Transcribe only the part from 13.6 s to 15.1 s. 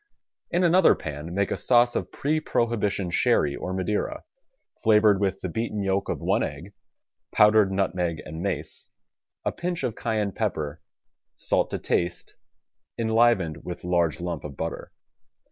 with large lump of butter.